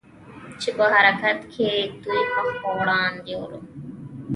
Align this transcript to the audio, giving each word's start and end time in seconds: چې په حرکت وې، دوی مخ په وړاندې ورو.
چې 0.61 0.69
په 0.77 0.85
حرکت 0.93 1.39
وې، 1.53 1.71
دوی 2.03 2.21
مخ 2.33 2.47
په 2.61 2.69
وړاندې 2.79 3.33
ورو. 3.37 3.59